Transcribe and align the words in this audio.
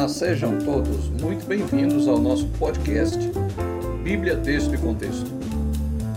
Olá, 0.00 0.08
sejam 0.08 0.58
todos 0.60 1.10
muito 1.10 1.44
bem-vindos 1.44 2.08
ao 2.08 2.18
nosso 2.18 2.48
podcast 2.58 3.18
Bíblia, 4.02 4.34
Texto 4.38 4.74
e 4.74 4.78
Contexto. 4.78 5.30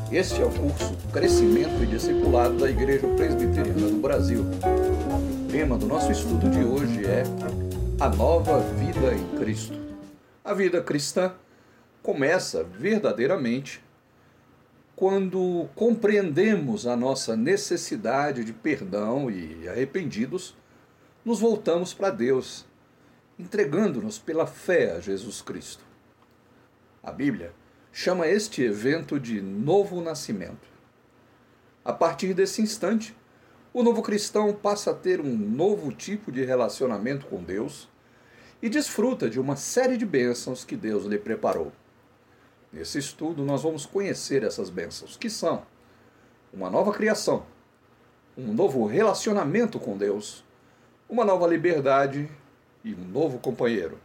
Este 0.09 0.41
é 0.41 0.45
o 0.45 0.49
curso 0.49 0.95
Crescimento 1.11 1.83
e 1.83 1.87
Discipulado 1.87 2.59
da 2.59 2.69
Igreja 2.69 3.05
Presbiteriana 3.17 3.89
do 3.89 3.99
Brasil. 4.01 4.41
O 4.41 5.51
tema 5.51 5.77
do 5.77 5.85
nosso 5.85 6.09
estudo 6.13 6.49
de 6.49 6.63
hoje 6.63 7.03
é 7.05 7.23
A 7.99 8.07
Nova 8.07 8.61
Vida 8.61 9.13
em 9.13 9.37
Cristo. 9.37 9.77
A 10.45 10.53
vida 10.53 10.81
cristã 10.81 11.33
começa 12.01 12.63
verdadeiramente 12.63 13.83
quando 14.95 15.67
compreendemos 15.75 16.87
a 16.87 16.95
nossa 16.95 17.35
necessidade 17.35 18.45
de 18.45 18.53
perdão 18.53 19.29
e 19.29 19.67
arrependidos, 19.67 20.55
nos 21.25 21.41
voltamos 21.41 21.93
para 21.93 22.11
Deus 22.11 22.65
entregando-nos 23.37 24.19
pela 24.19 24.45
fé 24.45 24.91
a 24.91 24.99
Jesus 24.99 25.41
Cristo. 25.41 25.83
A 27.01 27.11
Bíblia 27.11 27.53
chama 27.91 28.27
este 28.27 28.63
evento 28.63 29.19
de 29.19 29.41
novo 29.41 30.01
nascimento. 30.01 30.67
A 31.83 31.91
partir 31.91 32.33
desse 32.33 32.61
instante, 32.61 33.15
o 33.73 33.83
novo 33.83 34.01
cristão 34.01 34.53
passa 34.53 34.91
a 34.91 34.93
ter 34.93 35.19
um 35.19 35.35
novo 35.35 35.91
tipo 35.91 36.31
de 36.31 36.43
relacionamento 36.43 37.25
com 37.25 37.43
Deus 37.43 37.89
e 38.61 38.69
desfruta 38.69 39.29
de 39.29 39.39
uma 39.39 39.55
série 39.55 39.97
de 39.97 40.05
bênçãos 40.05 40.63
que 40.63 40.75
Deus 40.75 41.05
lhe 41.05 41.17
preparou. 41.17 41.71
Nesse 42.71 42.97
estudo, 42.97 43.43
nós 43.43 43.63
vamos 43.63 43.85
conhecer 43.85 44.43
essas 44.43 44.69
bênçãos, 44.69 45.17
que 45.17 45.29
são 45.29 45.63
uma 46.53 46.69
nova 46.69 46.93
criação, 46.93 47.45
um 48.37 48.53
novo 48.53 48.85
relacionamento 48.85 49.79
com 49.79 49.97
Deus, 49.97 50.43
uma 51.09 51.25
nova 51.25 51.45
liberdade 51.45 52.29
e 52.83 52.93
um 52.93 53.03
novo 53.05 53.39
companheiro. 53.39 53.99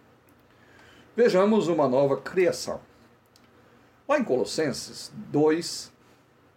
Vejamos 1.17 1.69
uma 1.69 1.89
nova 1.89 2.17
criação. 2.17 2.81
Lá 4.09 4.19
em 4.19 4.25
Colossenses 4.25 5.12
2, 5.15 5.93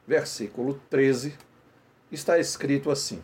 versículo 0.08 0.80
13, 0.90 1.36
está 2.12 2.38
escrito 2.38 2.92
assim: 2.92 3.22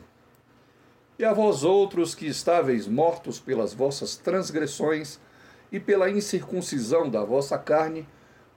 E 1.20 1.24
a 1.24 1.34
vós 1.34 1.64
outros 1.64 2.16
que 2.16 2.26
estáveis 2.26 2.88
mortos 2.88 3.40
pelas 3.40 3.74
vossas 3.74 4.18
transgressões 4.18 5.20
e 5.72 5.80
pela 5.80 6.10
incircuncisão 6.10 7.10
da 7.10 7.24
vossa 7.24 7.58
carne, 7.58 8.08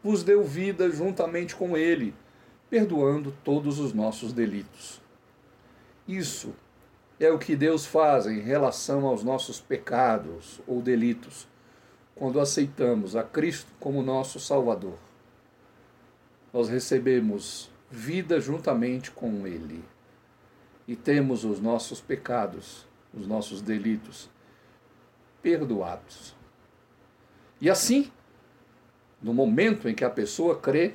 vos 0.03 0.23
deu 0.23 0.43
vida 0.43 0.91
juntamente 0.91 1.55
com 1.55 1.77
ele, 1.77 2.15
perdoando 2.71 3.35
todos 3.45 3.79
os 3.79 3.93
nossos 3.93 4.33
delitos. 4.33 5.01
Isso 6.09 6.55
é 7.21 7.31
o 7.31 7.39
que 7.39 7.55
Deus 7.55 7.85
faz 7.85 8.27
em 8.27 8.41
relação 8.41 9.05
aos 9.05 9.23
nossos 9.23 9.61
pecados 9.61 10.59
ou 10.67 10.81
delitos, 10.81 11.47
quando 12.15 12.41
aceitamos 12.41 13.15
a 13.15 13.23
Cristo 13.23 13.71
como 13.79 14.03
nosso 14.03 14.41
Salvador. 14.41 14.97
Nós 16.51 16.71
recebemos 16.71 17.71
vida 17.91 18.41
juntamente 18.41 19.11
com 19.11 19.47
Ele 19.47 19.85
e 20.89 20.97
temos 20.97 21.45
os 21.45 21.61
nossos 21.61 22.01
pecados, 22.01 22.87
os 23.13 23.27
nossos 23.27 23.61
delitos 23.61 24.31
perdoados. 25.43 26.35
E 27.61 27.69
assim, 27.69 28.11
no 29.21 29.35
momento 29.35 29.91
em 29.91 29.95
que 29.95 30.05
a 30.05 30.11
pessoa 30.11 30.59
crê, 30.59 30.95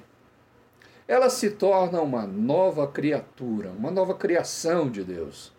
ela 1.07 1.29
se 1.29 1.51
torna 1.51 2.01
uma 2.01 2.25
nova 2.25 2.87
criatura, 2.87 3.69
uma 3.69 3.91
nova 3.91 4.15
criação 4.15 4.89
de 4.89 5.03
Deus 5.03 5.54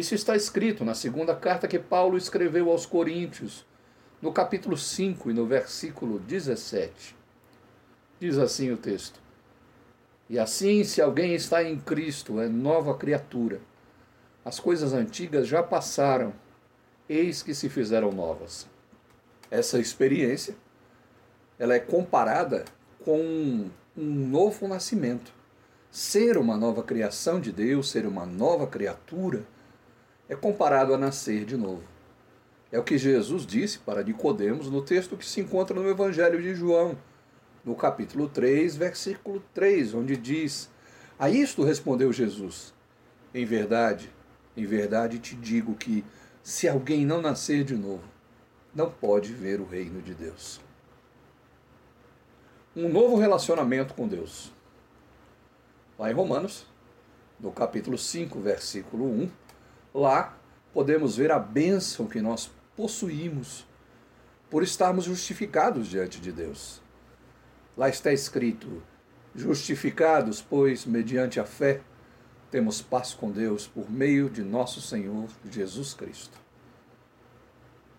isso 0.00 0.14
está 0.14 0.34
escrito 0.34 0.84
na 0.84 0.94
segunda 0.94 1.34
carta 1.36 1.68
que 1.68 1.78
Paulo 1.78 2.16
escreveu 2.16 2.70
aos 2.70 2.86
Coríntios, 2.86 3.66
no 4.20 4.32
capítulo 4.32 4.76
5 4.76 5.30
e 5.30 5.34
no 5.34 5.46
versículo 5.46 6.18
17. 6.18 7.14
Diz 8.18 8.38
assim 8.38 8.70
o 8.70 8.78
texto: 8.78 9.20
E 10.28 10.38
assim, 10.38 10.82
se 10.84 11.02
alguém 11.02 11.34
está 11.34 11.62
em 11.62 11.78
Cristo, 11.78 12.40
é 12.40 12.48
nova 12.48 12.94
criatura. 12.96 13.60
As 14.42 14.58
coisas 14.58 14.94
antigas 14.94 15.46
já 15.46 15.62
passaram, 15.62 16.32
eis 17.06 17.42
que 17.42 17.54
se 17.54 17.68
fizeram 17.68 18.10
novas. 18.10 18.66
Essa 19.50 19.78
experiência, 19.78 20.56
ela 21.58 21.74
é 21.74 21.78
comparada 21.78 22.64
com 23.04 23.68
um 23.96 24.04
novo 24.28 24.66
nascimento. 24.66 25.30
Ser 25.90 26.38
uma 26.38 26.56
nova 26.56 26.82
criação 26.82 27.38
de 27.38 27.52
Deus, 27.52 27.90
ser 27.90 28.06
uma 28.06 28.24
nova 28.24 28.66
criatura, 28.66 29.44
é 30.30 30.36
comparado 30.36 30.94
a 30.94 30.96
nascer 30.96 31.44
de 31.44 31.56
novo. 31.56 31.82
É 32.70 32.78
o 32.78 32.84
que 32.84 32.96
Jesus 32.96 33.44
disse 33.44 33.80
para 33.80 34.04
Nicodemos 34.04 34.70
no 34.70 34.80
texto 34.80 35.16
que 35.16 35.26
se 35.26 35.40
encontra 35.40 35.74
no 35.74 35.90
Evangelho 35.90 36.40
de 36.40 36.54
João, 36.54 36.96
no 37.64 37.74
capítulo 37.74 38.28
3, 38.28 38.76
versículo 38.76 39.42
3, 39.52 39.92
onde 39.92 40.16
diz: 40.16 40.70
A 41.18 41.28
isto 41.28 41.64
respondeu 41.64 42.12
Jesus: 42.12 42.72
Em 43.34 43.44
verdade, 43.44 44.08
em 44.56 44.64
verdade 44.64 45.18
te 45.18 45.34
digo 45.34 45.74
que 45.74 46.04
se 46.44 46.68
alguém 46.68 47.04
não 47.04 47.20
nascer 47.20 47.64
de 47.64 47.74
novo, 47.74 48.04
não 48.72 48.88
pode 48.88 49.32
ver 49.32 49.60
o 49.60 49.66
reino 49.66 50.00
de 50.00 50.14
Deus. 50.14 50.60
Um 52.76 52.88
novo 52.88 53.16
relacionamento 53.16 53.94
com 53.94 54.06
Deus. 54.06 54.52
Lá 55.98 56.08
em 56.08 56.14
Romanos, 56.14 56.66
no 57.40 57.50
capítulo 57.50 57.98
5, 57.98 58.38
versículo 58.38 59.06
1, 59.06 59.30
Lá 59.92 60.38
podemos 60.72 61.16
ver 61.16 61.30
a 61.32 61.38
bênção 61.38 62.06
que 62.06 62.20
nós 62.20 62.50
possuímos 62.76 63.66
por 64.48 64.62
estarmos 64.62 65.04
justificados 65.04 65.88
diante 65.88 66.20
de 66.20 66.32
Deus. 66.32 66.80
Lá 67.76 67.88
está 67.88 68.12
escrito: 68.12 68.82
justificados, 69.34 70.40
pois, 70.40 70.84
mediante 70.84 71.40
a 71.40 71.44
fé, 71.44 71.80
temos 72.50 72.82
paz 72.82 73.14
com 73.14 73.30
Deus 73.30 73.66
por 73.66 73.90
meio 73.90 74.28
de 74.28 74.42
nosso 74.42 74.80
Senhor 74.80 75.28
Jesus 75.48 75.94
Cristo. 75.94 76.38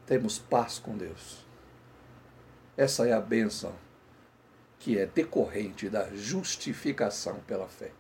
Temos 0.06 0.38
paz 0.38 0.78
com 0.78 0.98
Deus. 0.98 1.46
Essa 2.76 3.08
é 3.08 3.14
a 3.14 3.22
bênção 3.22 3.74
que 4.80 4.98
é 4.98 5.06
decorrente 5.06 5.88
da 5.90 6.10
justificação 6.14 7.40
pela 7.48 7.68
fé. 7.68 7.92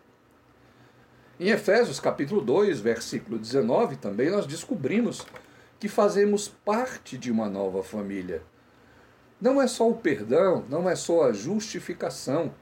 Em 1.39 1.49
Efésios 1.49 1.99
capítulo 1.99 2.41
2, 2.41 2.79
versículo 2.79 3.39
19, 3.39 3.95
também 3.95 4.29
nós 4.29 4.45
descobrimos 4.45 5.25
que 5.79 5.87
fazemos 5.87 6.47
parte 6.47 7.17
de 7.17 7.31
uma 7.31 7.49
nova 7.49 7.81
família. 7.81 8.43
Não 9.39 9.59
é 9.59 9.65
só 9.65 9.89
o 9.89 9.95
perdão, 9.95 10.63
não 10.69 10.87
é 10.87 10.95
só 10.95 11.23
a 11.23 11.33
justificação, 11.33 12.53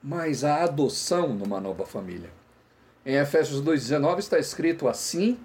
mas 0.00 0.44
a 0.44 0.62
adoção 0.62 1.34
numa 1.34 1.60
nova 1.60 1.84
família. 1.84 2.30
Em 3.04 3.16
Efésios 3.16 3.60
2,19 3.60 4.18
está 4.20 4.38
escrito 4.38 4.86
assim: 4.86 5.36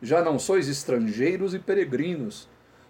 Já 0.00 0.22
não 0.22 0.38
sois 0.38 0.68
estrangeiros 0.68 1.52
e 1.52 1.58
peregrinos, 1.58 2.48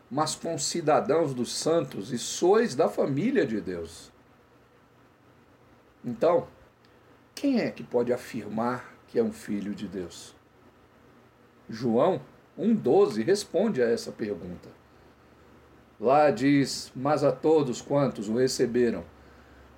mas 0.08 0.36
concidadãos 0.36 1.34
dos 1.34 1.52
santos 1.52 2.12
e 2.12 2.18
sois 2.18 2.76
da 2.76 2.88
família 2.88 3.44
de 3.44 3.60
Deus. 3.60 4.12
Então, 6.04 6.46
quem 7.42 7.58
é 7.58 7.72
que 7.72 7.82
pode 7.82 8.12
afirmar 8.12 8.94
que 9.08 9.18
é 9.18 9.22
um 9.22 9.32
filho 9.32 9.74
de 9.74 9.88
Deus? 9.88 10.32
João 11.68 12.20
1,12 12.56 13.24
responde 13.24 13.82
a 13.82 13.88
essa 13.90 14.12
pergunta. 14.12 14.68
Lá 15.98 16.30
diz: 16.30 16.92
Mas 16.94 17.24
a 17.24 17.32
todos 17.32 17.82
quantos 17.82 18.28
o 18.28 18.36
receberam, 18.36 19.04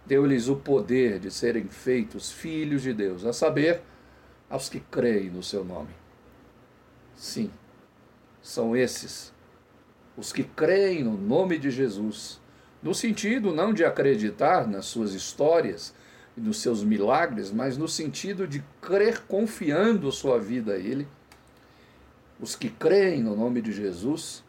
deu-lhes 0.04 0.46
o 0.46 0.56
poder 0.56 1.18
de 1.18 1.30
serem 1.30 1.64
feitos 1.64 2.30
filhos 2.30 2.82
de 2.82 2.92
Deus, 2.92 3.24
a 3.24 3.32
saber, 3.32 3.80
aos 4.50 4.68
que 4.68 4.80
creem 4.80 5.30
no 5.30 5.42
seu 5.42 5.64
nome. 5.64 5.94
Sim, 7.16 7.50
são 8.42 8.76
esses, 8.76 9.32
os 10.18 10.34
que 10.34 10.44
creem 10.44 11.02
no 11.02 11.16
nome 11.16 11.58
de 11.58 11.70
Jesus, 11.70 12.38
no 12.82 12.94
sentido 12.94 13.54
não 13.54 13.72
de 13.72 13.86
acreditar 13.86 14.68
nas 14.68 14.84
suas 14.84 15.14
histórias, 15.14 15.94
e 16.36 16.40
nos 16.40 16.60
seus 16.60 16.82
milagres, 16.82 17.50
mas 17.50 17.76
no 17.76 17.88
sentido 17.88 18.46
de 18.46 18.62
crer 18.80 19.22
confiando 19.26 20.10
sua 20.10 20.38
vida 20.38 20.72
a 20.72 20.78
Ele. 20.78 21.06
Os 22.40 22.56
que 22.56 22.68
creem 22.68 23.22
no 23.22 23.36
nome 23.36 23.62
de 23.62 23.72
Jesus 23.72 24.42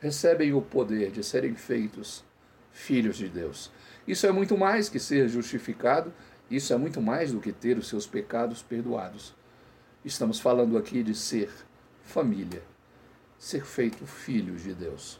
recebem 0.00 0.52
o 0.52 0.60
poder 0.60 1.10
de 1.10 1.24
serem 1.24 1.54
feitos 1.54 2.22
filhos 2.70 3.16
de 3.16 3.28
Deus. 3.28 3.70
Isso 4.06 4.26
é 4.26 4.32
muito 4.32 4.56
mais 4.56 4.88
que 4.88 5.00
ser 5.00 5.28
justificado, 5.28 6.12
isso 6.50 6.72
é 6.72 6.76
muito 6.76 7.00
mais 7.00 7.32
do 7.32 7.40
que 7.40 7.52
ter 7.52 7.78
os 7.78 7.88
seus 7.88 8.06
pecados 8.06 8.62
perdoados. 8.62 9.34
Estamos 10.04 10.38
falando 10.38 10.78
aqui 10.78 11.02
de 11.02 11.14
ser 11.14 11.50
família, 12.04 12.62
ser 13.38 13.64
feito 13.64 14.06
filhos 14.06 14.62
de 14.62 14.72
Deus. 14.74 15.18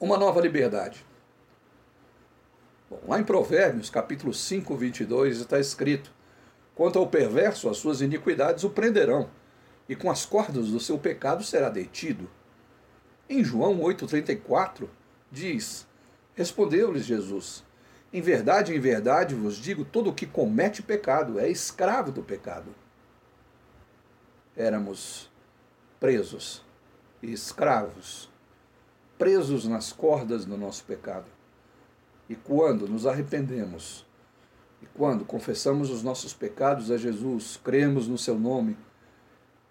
Uma 0.00 0.16
nova 0.16 0.40
liberdade. 0.40 1.04
Bom, 2.88 3.00
lá 3.08 3.18
em 3.18 3.24
Provérbios, 3.24 3.90
capítulo 3.90 4.32
5, 4.32 4.76
22, 4.76 5.40
está 5.40 5.58
escrito: 5.58 6.12
Quanto 6.74 6.98
ao 6.98 7.08
perverso, 7.08 7.68
as 7.68 7.78
suas 7.78 8.00
iniquidades 8.00 8.62
o 8.62 8.70
prenderão, 8.70 9.28
e 9.88 9.96
com 9.96 10.08
as 10.08 10.24
cordas 10.24 10.68
do 10.68 10.78
seu 10.78 10.96
pecado 10.96 11.42
será 11.42 11.68
detido. 11.68 12.30
Em 13.28 13.42
João 13.42 13.80
8,34 13.80 14.88
diz: 15.32 15.84
Respondeu-lhes 16.36 17.04
Jesus: 17.04 17.64
Em 18.12 18.20
verdade, 18.20 18.72
em 18.72 18.78
verdade 18.78 19.34
vos 19.34 19.56
digo: 19.56 19.84
todo 19.84 20.10
o 20.10 20.14
que 20.14 20.26
comete 20.26 20.80
pecado 20.80 21.40
é 21.40 21.50
escravo 21.50 22.12
do 22.12 22.22
pecado. 22.22 22.72
Éramos 24.56 25.28
presos 25.98 26.64
e 27.20 27.32
escravos, 27.32 28.30
presos 29.18 29.66
nas 29.66 29.92
cordas 29.92 30.44
do 30.44 30.56
nosso 30.56 30.84
pecado. 30.84 31.26
E 32.28 32.34
quando 32.34 32.88
nos 32.88 33.06
arrependemos, 33.06 34.04
e 34.82 34.86
quando 34.94 35.24
confessamos 35.24 35.90
os 35.90 36.02
nossos 36.02 36.34
pecados 36.34 36.90
a 36.90 36.96
Jesus, 36.96 37.58
cremos 37.62 38.08
no 38.08 38.18
seu 38.18 38.38
nome, 38.38 38.76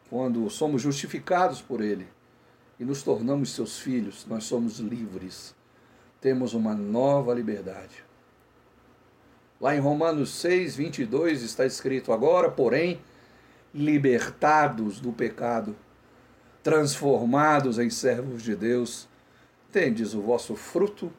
quando 0.10 0.50
somos 0.50 0.82
justificados 0.82 1.62
por 1.62 1.82
ele 1.82 2.08
e 2.80 2.86
nos 2.86 3.04
tornamos 3.04 3.52
seus 3.52 3.80
filhos, 3.80 4.26
nós 4.28 4.44
somos 4.46 4.80
livres. 4.80 5.56
Temos 6.22 6.54
uma 6.54 6.74
nova 6.74 7.34
liberdade. 7.34 8.04
Lá 9.60 9.76
em 9.76 9.80
Romanos 9.80 10.30
6, 10.36 10.76
22 10.76 11.42
está 11.44 11.66
escrito: 11.66 12.12
Agora, 12.12 12.50
porém, 12.50 13.00
libertados 13.74 15.00
do 15.00 15.12
pecado, 15.12 15.76
transformados 16.64 17.80
em 17.80 17.90
servos 17.90 18.42
de 18.42 18.56
Deus, 18.56 19.08
tendes 19.72 20.14
o 20.14 20.22
vosso 20.22 20.56
fruto 20.56 21.12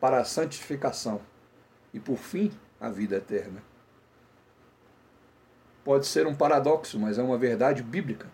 para 0.00 0.20
a 0.20 0.24
santificação 0.24 1.20
e, 1.92 1.98
por 1.98 2.18
fim, 2.18 2.52
a 2.80 2.88
vida 2.88 3.16
eterna. 3.16 3.62
Pode 5.84 6.06
ser 6.06 6.26
um 6.26 6.34
paradoxo, 6.34 6.98
mas 6.98 7.18
é 7.18 7.22
uma 7.22 7.38
verdade 7.38 7.82
bíblica. 7.82 8.28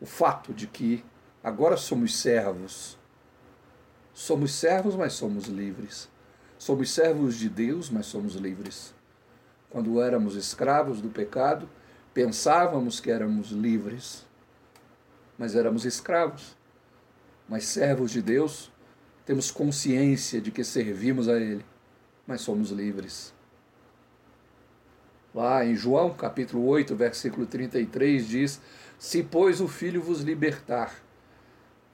O 0.00 0.06
fato 0.06 0.52
de 0.52 0.66
que 0.66 1.04
agora 1.42 1.76
somos 1.76 2.16
servos. 2.18 2.98
Somos 4.12 4.52
servos, 4.52 4.96
mas 4.96 5.12
somos 5.12 5.46
livres. 5.46 6.08
Somos 6.58 6.90
servos 6.90 7.36
de 7.36 7.48
Deus, 7.48 7.88
mas 7.88 8.06
somos 8.06 8.34
livres. 8.34 8.92
Quando 9.70 10.02
éramos 10.02 10.34
escravos 10.34 11.00
do 11.00 11.08
pecado, 11.08 11.68
pensávamos 12.12 12.98
que 12.98 13.10
éramos 13.10 13.50
livres, 13.50 14.26
mas 15.38 15.54
éramos 15.54 15.84
escravos. 15.84 16.56
Mas 17.48 17.66
servos 17.66 18.10
de 18.10 18.20
Deus, 18.20 18.70
temos 19.30 19.48
consciência 19.48 20.40
de 20.40 20.50
que 20.50 20.64
servimos 20.64 21.28
a 21.28 21.36
Ele, 21.36 21.64
mas 22.26 22.40
somos 22.40 22.72
livres. 22.72 23.32
Lá 25.32 25.64
em 25.64 25.76
João 25.76 26.12
capítulo 26.12 26.66
8, 26.66 26.96
versículo 26.96 27.46
33 27.46 28.26
diz: 28.26 28.60
Se, 28.98 29.22
pois, 29.22 29.60
o 29.60 29.68
Filho 29.68 30.02
vos 30.02 30.22
libertar, 30.22 31.00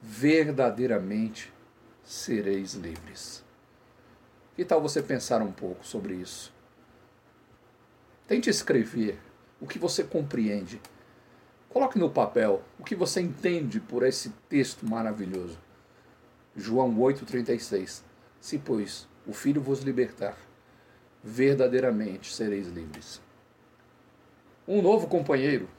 verdadeiramente 0.01 1.53
sereis 2.03 2.73
livres. 2.73 3.43
Que 4.55 4.65
tal 4.65 4.81
você 4.81 5.03
pensar 5.03 5.43
um 5.43 5.51
pouco 5.51 5.85
sobre 5.85 6.15
isso? 6.15 6.51
Tente 8.27 8.49
escrever 8.49 9.19
o 9.61 9.67
que 9.67 9.77
você 9.77 10.03
compreende. 10.03 10.81
Coloque 11.69 11.99
no 11.99 12.09
papel 12.09 12.63
o 12.79 12.83
que 12.83 12.95
você 12.95 13.21
entende 13.21 13.79
por 13.79 14.01
esse 14.01 14.31
texto 14.49 14.87
maravilhoso. 14.87 15.66
João 16.57 16.93
8,36 16.97 18.01
Se, 18.41 18.57
pois, 18.57 19.07
o 19.25 19.31
Filho 19.31 19.61
vos 19.61 19.81
libertar, 19.81 20.37
verdadeiramente 21.23 22.33
sereis 22.33 22.67
livres 22.67 23.21
um 24.67 24.81
novo 24.81 25.07
companheiro. 25.07 25.69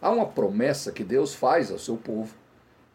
Há 0.00 0.10
uma 0.10 0.26
promessa 0.26 0.90
que 0.90 1.04
Deus 1.04 1.34
faz 1.34 1.70
ao 1.70 1.78
seu 1.78 1.98
povo 1.98 2.34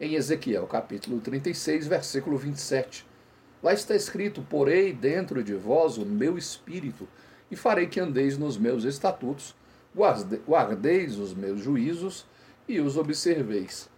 em 0.00 0.14
Ezequiel 0.14 0.66
capítulo 0.66 1.20
36, 1.20 1.86
versículo 1.86 2.36
27. 2.36 3.06
Lá 3.62 3.72
está 3.72 3.94
escrito: 3.94 4.42
Porei 4.42 4.92
dentro 4.92 5.44
de 5.44 5.54
vós 5.54 5.96
o 5.96 6.04
meu 6.04 6.36
espírito, 6.36 7.06
e 7.50 7.56
farei 7.56 7.86
que 7.86 8.00
andeis 8.00 8.36
nos 8.36 8.58
meus 8.58 8.82
estatutos, 8.82 9.54
guardeis 10.46 11.16
os 11.16 11.32
meus 11.32 11.60
juízos 11.60 12.26
e 12.66 12.80
os 12.80 12.96
observeis. 12.96 13.88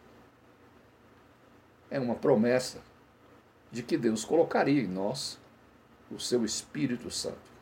É 1.93 2.01
uma 2.01 2.15
promessa 2.15 2.79
de 3.71 3.83
que 3.83 3.99
Deus 3.99 4.25
colocaria 4.25 4.81
em 4.81 4.87
nós 4.87 5.39
o 6.11 6.19
seu 6.19 6.43
Espírito 6.43 7.11
Santo. 7.11 7.53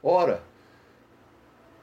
Ora, 0.00 0.40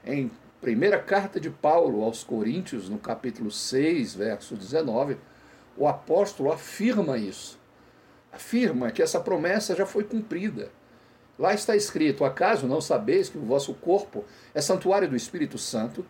em 0.06 0.32
primeira 0.62 0.98
carta 0.98 1.42
de 1.42 1.50
Paulo 1.50 2.06
aos 2.06 2.24
Coríntios, 2.24 2.88
no 2.88 2.98
capítulo 2.98 3.52
6, 3.52 4.16
verso 4.16 4.56
19, 4.56 5.18
o 5.76 5.90
apóstolo 5.90 6.54
afirma 6.54 7.18
isso. 7.18 7.60
Afirma 8.32 8.92
que 8.92 9.04
essa 9.04 9.20
promessa 9.20 9.76
já 9.76 9.86
foi 9.86 10.06
cumprida. 10.06 10.72
Lá 11.38 11.54
está 11.54 11.76
escrito: 11.76 12.24
Acaso 12.24 12.66
não 12.66 12.80
sabeis 12.80 13.28
que 13.28 13.38
o 13.38 13.44
vosso 13.46 13.74
corpo 13.74 14.24
é 14.54 14.62
santuário 14.62 15.10
do 15.10 15.18
Espírito 15.18 15.58
Santo, 15.58 16.06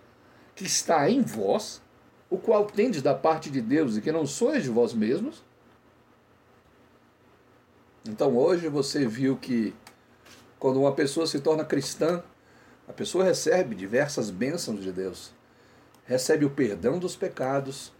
que 0.53 0.65
está 0.65 1.09
em 1.09 1.23
vós, 1.23 1.81
o 2.31 2.37
qual 2.37 2.65
tendes 2.65 3.01
da 3.01 3.13
parte 3.13 3.49
de 3.51 3.61
Deus 3.61 3.97
e 3.97 4.01
que 4.01 4.09
não 4.09 4.25
sois 4.25 4.63
de 4.63 4.69
vós 4.69 4.93
mesmos? 4.93 5.43
Então 8.07 8.37
hoje 8.37 8.69
você 8.69 9.05
viu 9.05 9.35
que 9.35 9.75
quando 10.57 10.79
uma 10.79 10.93
pessoa 10.93 11.27
se 11.27 11.41
torna 11.41 11.65
cristã, 11.65 12.23
a 12.87 12.93
pessoa 12.93 13.25
recebe 13.25 13.75
diversas 13.75 14.29
bênçãos 14.29 14.81
de 14.81 14.93
Deus. 14.93 15.33
Recebe 16.05 16.45
o 16.45 16.49
perdão 16.49 16.97
dos 16.97 17.17
pecados, 17.17 17.91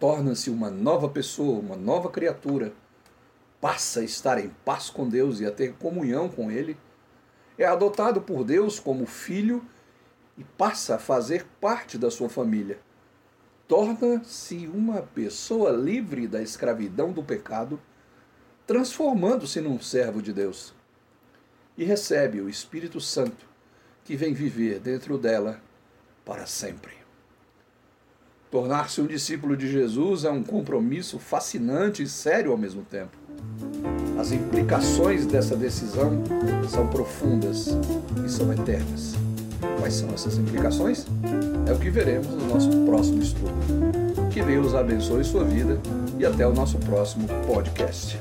torna-se 0.00 0.50
uma 0.50 0.70
nova 0.70 1.08
pessoa, 1.08 1.60
uma 1.60 1.76
nova 1.76 2.10
criatura, 2.10 2.72
passa 3.60 4.00
a 4.00 4.04
estar 4.04 4.38
em 4.38 4.48
paz 4.64 4.90
com 4.90 5.08
Deus 5.08 5.38
e 5.38 5.46
a 5.46 5.52
ter 5.52 5.74
comunhão 5.74 6.28
com 6.28 6.50
Ele, 6.50 6.76
é 7.56 7.64
adotado 7.64 8.20
por 8.20 8.42
Deus 8.42 8.80
como 8.80 9.06
filho 9.06 9.64
e 10.36 10.42
passa 10.42 10.96
a 10.96 10.98
fazer 10.98 11.46
parte 11.60 11.96
da 11.96 12.10
sua 12.10 12.28
família. 12.28 12.87
Torna-se 13.68 14.66
uma 14.66 15.02
pessoa 15.02 15.70
livre 15.70 16.26
da 16.26 16.40
escravidão 16.40 17.12
do 17.12 17.22
pecado, 17.22 17.78
transformando-se 18.66 19.60
num 19.60 19.78
servo 19.78 20.22
de 20.22 20.32
Deus. 20.32 20.72
E 21.76 21.84
recebe 21.84 22.40
o 22.40 22.48
Espírito 22.48 22.98
Santo 22.98 23.46
que 24.04 24.16
vem 24.16 24.32
viver 24.32 24.80
dentro 24.80 25.18
dela 25.18 25.60
para 26.24 26.46
sempre. 26.46 26.92
Tornar-se 28.50 29.02
um 29.02 29.06
discípulo 29.06 29.54
de 29.54 29.70
Jesus 29.70 30.24
é 30.24 30.30
um 30.30 30.42
compromisso 30.42 31.18
fascinante 31.18 32.02
e 32.02 32.08
sério 32.08 32.50
ao 32.50 32.56
mesmo 32.56 32.82
tempo. 32.82 33.18
As 34.18 34.32
implicações 34.32 35.26
dessa 35.26 35.54
decisão 35.54 36.24
são 36.70 36.88
profundas 36.88 37.68
e 38.24 38.28
são 38.30 38.50
eternas. 38.50 39.27
Quais 39.78 39.94
são 39.94 40.08
essas 40.10 40.38
implicações? 40.38 41.06
É 41.66 41.72
o 41.72 41.78
que 41.78 41.90
veremos 41.90 42.28
no 42.28 42.46
nosso 42.48 42.70
próximo 42.86 43.22
estudo. 43.22 43.52
Que 44.30 44.42
Deus 44.42 44.74
abençoe 44.74 45.24
sua 45.24 45.44
vida 45.44 45.78
e 46.18 46.24
até 46.24 46.46
o 46.46 46.52
nosso 46.52 46.78
próximo 46.78 47.26
podcast. 47.46 48.18